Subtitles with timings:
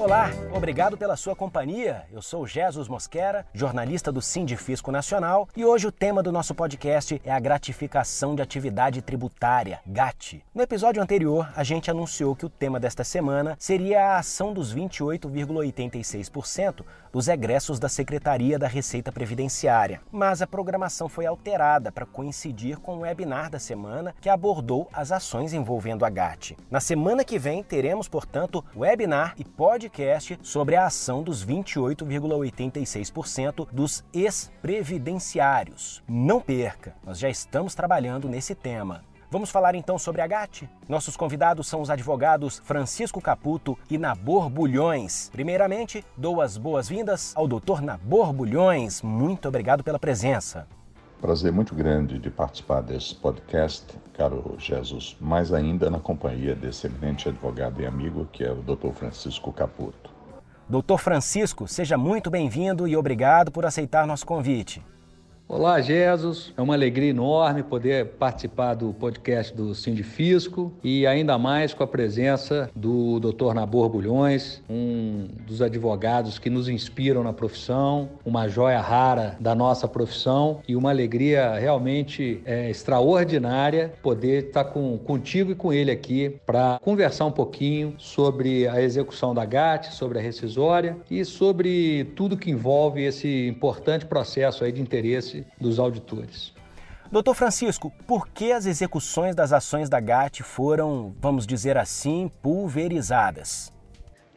[0.00, 2.06] Olá, obrigado pela sua companhia.
[2.10, 7.20] Eu sou Jesus Mosquera, jornalista do Sindifisco Nacional, e hoje o tema do nosso podcast
[7.22, 10.42] é a gratificação de atividade tributária, GAT.
[10.54, 14.74] No episódio anterior, a gente anunciou que o tema desta semana seria a ação dos
[14.74, 16.82] 28,86%
[17.12, 22.96] dos egressos da Secretaria da Receita Previdenciária, mas a programação foi alterada para coincidir com
[22.96, 26.56] o webinar da semana que abordou as ações envolvendo a GAT.
[26.70, 33.68] Na semana que vem teremos, portanto, webinar e podcast podcast sobre a ação dos 28,86%
[33.72, 36.02] dos ex-previdenciários.
[36.08, 39.02] Não perca, nós já estamos trabalhando nesse tema.
[39.30, 40.68] Vamos falar então sobre a GAT?
[40.88, 45.30] Nossos convidados são os advogados Francisco Caputo e Nabor Bulhões.
[45.32, 47.80] Primeiramente, dou as boas-vindas ao Dr.
[47.80, 49.02] Nabor Bulhões.
[49.02, 50.66] Muito obrigado pela presença.
[51.20, 53.84] Prazer muito grande de participar desse podcast,
[54.14, 58.92] caro Jesus, mais ainda na companhia desse eminente advogado e amigo que é o Dr.
[58.94, 60.10] Francisco Caputo.
[60.66, 64.82] Doutor Francisco, seja muito bem-vindo e obrigado por aceitar nosso convite.
[65.52, 66.52] Olá, Jesus.
[66.56, 71.88] É uma alegria enorme poder participar do podcast do Sindifisco e ainda mais com a
[71.88, 73.52] presença do Dr.
[73.52, 79.88] Nabor Bulhões, um dos advogados que nos inspiram na profissão, uma joia rara da nossa
[79.88, 86.38] profissão e uma alegria realmente é, extraordinária poder estar com, contigo e com ele aqui
[86.46, 92.36] para conversar um pouquinho sobre a execução da GAT, sobre a rescisória e sobre tudo
[92.36, 96.52] que envolve esse importante processo aí de interesse dos auditores.
[97.10, 103.72] Doutor Francisco, por que as execuções das ações da GAT foram, vamos dizer assim, pulverizadas?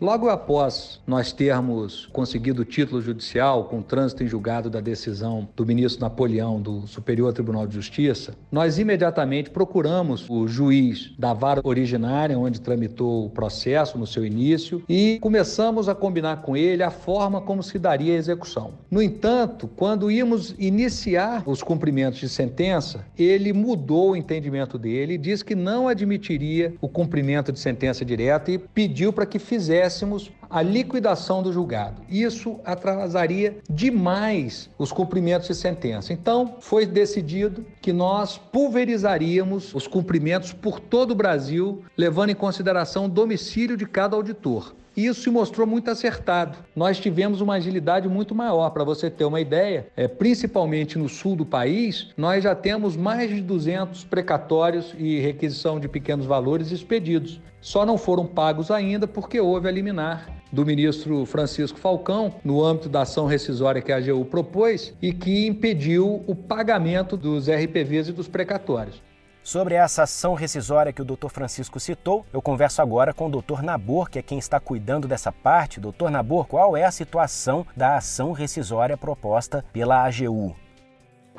[0.00, 5.66] Logo após nós termos conseguido o título judicial com trânsito em julgado da decisão do
[5.66, 12.38] ministro Napoleão do Superior Tribunal de Justiça, nós imediatamente procuramos o juiz da vara originária,
[12.38, 17.42] onde tramitou o processo no seu início, e começamos a combinar com ele a forma
[17.42, 18.72] como se daria a execução.
[18.90, 25.18] No entanto, quando íamos iniciar os cumprimentos de sentença, ele mudou o entendimento dele e
[25.18, 30.30] disse que não admitiria o cumprimento de sentença direta e pediu para que fizesse tivéssemos
[30.50, 32.02] a liquidação do julgado.
[32.08, 36.12] Isso atrasaria demais os cumprimentos de sentença.
[36.12, 43.04] Então, foi decidido que nós pulverizaríamos os cumprimentos por todo o Brasil, levando em consideração
[43.04, 44.74] o domicílio de cada auditor.
[44.96, 46.58] Isso se mostrou muito acertado.
[46.74, 48.70] Nós tivemos uma agilidade muito maior.
[48.70, 53.30] Para você ter uma ideia, é, principalmente no sul do país, nós já temos mais
[53.30, 57.40] de 200 precatórios e requisição de pequenos valores expedidos.
[57.60, 62.88] Só não foram pagos ainda porque houve a liminar do ministro Francisco Falcão, no âmbito
[62.88, 68.12] da ação rescisória que a AGU propôs e que impediu o pagamento dos RPVs e
[68.12, 69.02] dos precatórios.
[69.42, 71.28] Sobre essa ação rescisória que o Dr.
[71.28, 73.62] Francisco citou, eu converso agora com o Dr.
[73.62, 75.80] Nabor, que é quem está cuidando dessa parte.
[75.80, 76.10] Dr.
[76.10, 80.54] Nabor, qual é a situação da ação rescisória proposta pela AGU?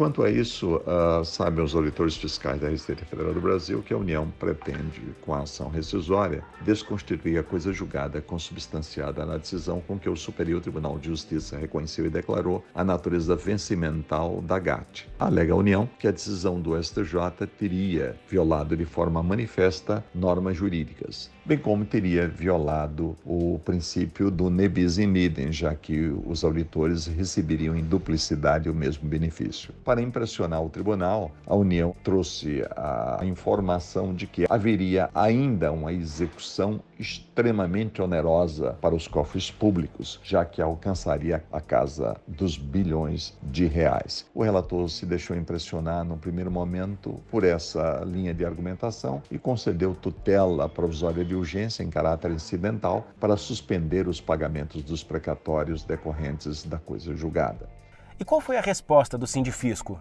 [0.02, 3.98] Quanto a isso, uh, sabem os auditores fiscais da Receita Federal do Brasil que a
[3.98, 10.10] União pretende, com a ação rescisória, desconstituir a coisa julgada consubstanciada na decisão com que
[10.10, 15.08] o Superior Tribunal de Justiça reconheceu e declarou a natureza vencimental da GAT.
[15.20, 21.30] Alega a União que a decisão do STJ teria violado de forma manifesta normas jurídicas,
[21.46, 27.76] bem como teria violado o princípio do nebis in idem, já que os auditores receberiam
[27.76, 29.72] em duplicidade o mesmo benefício.
[29.92, 36.80] Para impressionar o tribunal, a União trouxe a informação de que haveria ainda uma execução
[36.98, 44.26] extremamente onerosa para os cofres públicos, já que alcançaria a casa dos bilhões de reais.
[44.34, 49.94] O relator se deixou impressionar no primeiro momento por essa linha de argumentação e concedeu
[49.94, 56.78] tutela provisória de urgência em caráter incidental para suspender os pagamentos dos precatórios decorrentes da
[56.78, 57.81] coisa julgada.
[58.22, 60.00] E qual foi a resposta do Sindifisco?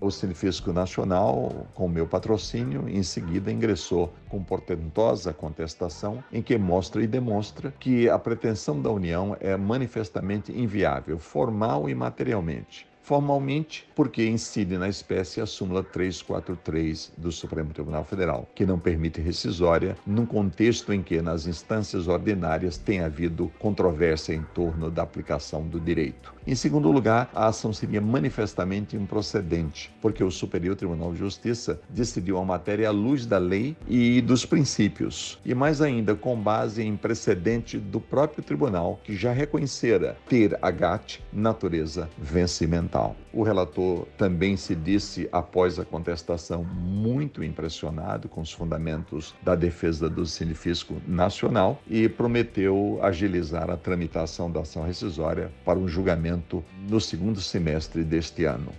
[0.00, 7.00] O Sinfisco Nacional, com meu patrocínio, em seguida ingressou com portentosa contestação em que mostra
[7.00, 14.26] e demonstra que a pretensão da União é manifestamente inviável, formal e materialmente formalmente, porque
[14.26, 20.24] incide na espécie a súmula 343 do Supremo Tribunal Federal, que não permite rescisória num
[20.24, 26.34] contexto em que nas instâncias ordinárias tem havido controvérsia em torno da aplicação do direito.
[26.46, 32.38] Em segundo lugar, a ação seria manifestamente improcedente, porque o Superior Tribunal de Justiça decidiu
[32.38, 36.96] a matéria à luz da lei e dos princípios, e mais ainda com base em
[36.96, 43.16] precedente do próprio tribunal, que já reconhecera ter a GAT natureza vencimento fundamental.
[43.32, 50.08] O relator também se disse, após a contestação, muito impressionado com os fundamentos da defesa
[50.08, 57.00] do Sinifisco Nacional e prometeu agilizar a tramitação da ação rescisória para um julgamento no
[57.00, 58.72] segundo semestre deste ano.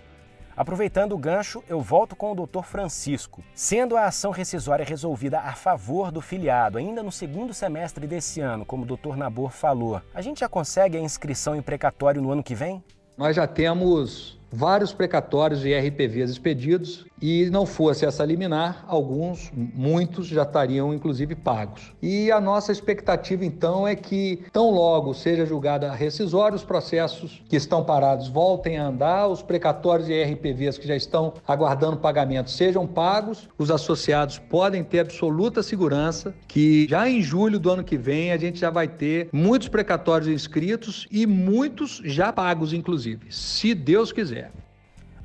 [0.56, 2.62] Aproveitando o gancho, eu volto com o Dr.
[2.62, 3.44] Francisco.
[3.54, 8.64] Sendo a ação rescisória resolvida a favor do filiado ainda no segundo semestre desse ano,
[8.64, 9.16] como o Dr.
[9.16, 12.82] Nabor falou, a gente já consegue a inscrição em precatório no ano que vem?
[13.16, 20.26] Nós já temos vários precatórios e RPVs expedidos e não fosse essa liminar, alguns, muitos
[20.26, 21.92] já estariam inclusive pagos.
[22.02, 27.42] E a nossa expectativa então é que tão logo seja julgada a rescisória, os processos
[27.48, 32.50] que estão parados voltem a andar, os precatórios e RPVs que já estão aguardando pagamento
[32.50, 37.96] sejam pagos, os associados podem ter absoluta segurança que já em julho do ano que
[37.96, 43.74] vem a gente já vai ter muitos precatórios inscritos e muitos já pagos inclusive, se
[43.74, 44.45] Deus quiser.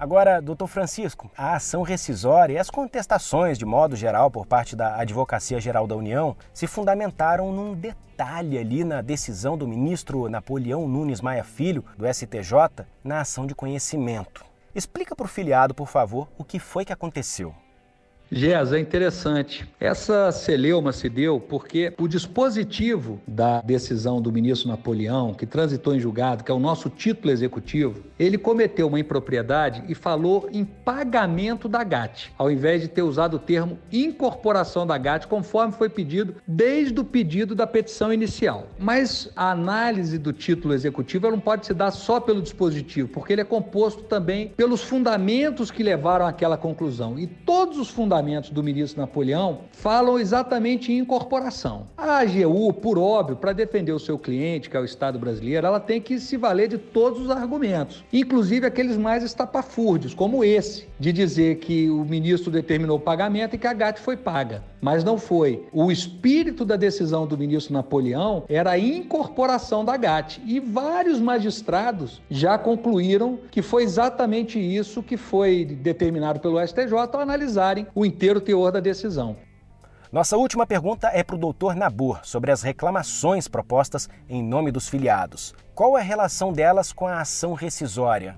[0.01, 4.99] Agora, doutor Francisco, a ação rescisória e as contestações, de modo geral, por parte da
[4.99, 11.21] Advocacia Geral da União, se fundamentaram num detalhe ali na decisão do ministro Napoleão Nunes
[11.21, 14.43] Maia Filho, do STJ, na ação de conhecimento.
[14.73, 17.53] Explica para o filiado, por favor, o que foi que aconteceu.
[18.33, 19.67] Gés, é interessante.
[19.77, 25.99] Essa celeuma se deu porque o dispositivo da decisão do ministro Napoleão, que transitou em
[25.99, 31.67] julgado, que é o nosso título executivo, ele cometeu uma impropriedade e falou em pagamento
[31.67, 36.35] da GAT, ao invés de ter usado o termo incorporação da GAT, conforme foi pedido
[36.47, 38.67] desde o pedido da petição inicial.
[38.79, 43.41] Mas a análise do título executivo não pode se dar só pelo dispositivo, porque ele
[43.41, 47.19] é composto também pelos fundamentos que levaram àquela conclusão.
[47.19, 48.20] E todos os fundamentos
[48.51, 51.87] do ministro Napoleão falam exatamente em incorporação.
[51.97, 55.79] A AGU, por óbvio, para defender o seu cliente, que é o Estado brasileiro, ela
[55.79, 61.11] tem que se valer de todos os argumentos, inclusive aqueles mais estapafúrdios, como esse, de
[61.11, 64.63] dizer que o ministro determinou o pagamento e que a GAT foi paga.
[64.81, 65.63] Mas não foi.
[65.71, 70.41] O espírito da decisão do ministro Napoleão era a incorporação da GAT.
[70.45, 77.19] E vários magistrados já concluíram que foi exatamente isso que foi determinado pelo STJ ao
[77.19, 79.37] analisarem o inteiro teor da decisão.
[80.11, 84.89] Nossa última pergunta é para o doutor Nabor sobre as reclamações propostas em nome dos
[84.89, 85.55] filiados.
[85.73, 88.37] Qual é a relação delas com a ação rescisória?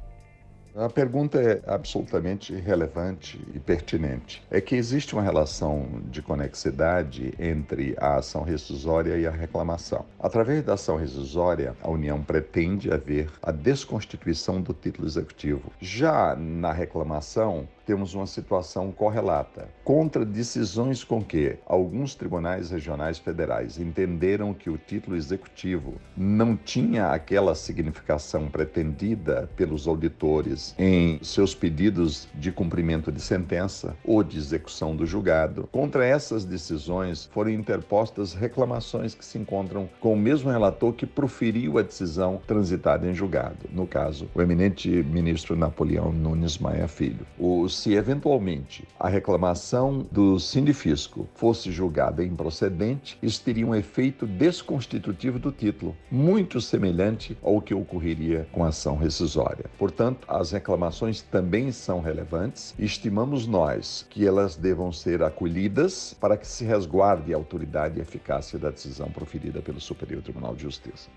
[0.75, 4.43] A pergunta é absolutamente relevante e pertinente.
[4.49, 10.03] É que existe uma relação de conexidade entre a ação rescisória e a reclamação.
[10.19, 15.71] Através da ação rescisória, a União pretende haver a desconstituição do título executivo.
[15.79, 19.67] Já na reclamação, temos uma situação correlata.
[19.83, 27.07] Contra decisões com que alguns tribunais regionais federais entenderam que o título executivo não tinha
[27.07, 34.95] aquela significação pretendida pelos auditores em seus pedidos de cumprimento de sentença ou de execução
[34.95, 40.93] do julgado, contra essas decisões foram interpostas reclamações que se encontram com o mesmo relator
[40.93, 46.87] que proferiu a decisão transitada em julgado, no caso, o eminente ministro Napoleão Nunes Maia
[46.87, 47.25] Filho.
[47.37, 55.39] Os se eventualmente a reclamação do sindifisco fosse julgada improcedente, isso teria um efeito desconstitutivo
[55.39, 59.65] do título, muito semelhante ao que ocorreria com a ação rescisória.
[59.77, 66.47] Portanto, as reclamações também são relevantes estimamos nós que elas devam ser acolhidas para que
[66.47, 71.09] se resguarde a autoridade e eficácia da decisão proferida pelo Superior Tribunal de Justiça.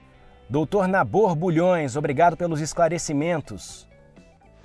[0.49, 3.87] Doutor Nabor Bulhões, obrigado pelos esclarecimentos.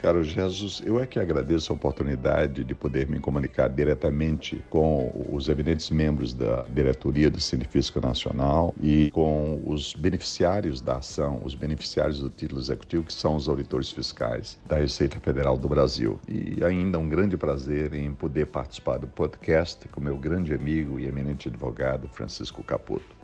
[0.02, 5.48] Caro Jesus, eu é que agradeço a oportunidade de poder me comunicar diretamente com os
[5.48, 12.20] evidentes membros da diretoria do Cinefisco Nacional e com os beneficiários da ação, os beneficiários
[12.20, 16.20] do título executivo, que são os auditores fiscais da Receita Federal do Brasil.
[16.28, 21.06] E ainda um grande prazer em poder participar do podcast com meu grande amigo e
[21.06, 23.16] eminente advogado Francisco Caputo.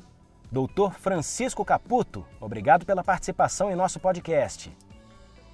[0.51, 4.72] Doutor Francisco Caputo, obrigado pela participação em nosso podcast.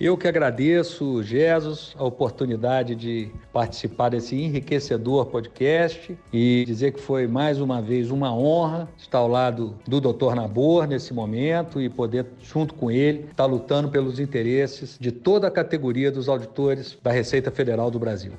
[0.03, 7.25] Eu que agradeço, Jesus, a oportunidade de participar desse enriquecedor podcast e dizer que foi
[7.25, 10.35] mais uma vez uma honra estar ao lado do Dr.
[10.35, 15.51] Nabor nesse momento e poder, junto com ele, estar lutando pelos interesses de toda a
[15.51, 18.33] categoria dos auditores da Receita Federal do Brasil.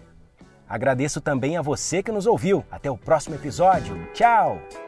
[0.68, 2.62] Agradeço também a você que nos ouviu.
[2.70, 3.96] Até o próximo episódio.
[4.12, 4.83] Tchau!